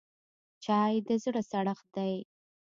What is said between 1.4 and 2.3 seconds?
سړښت دی